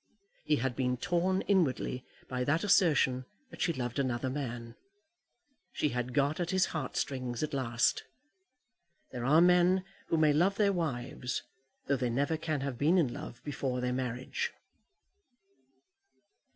[0.45, 4.73] He had been torn inwardly by that assertion that she loved another man.
[5.73, 8.03] She had got at his heart strings at last.
[9.11, 11.43] There are men who may love their wives,
[11.87, 14.51] though they never can have been in love before their marriage.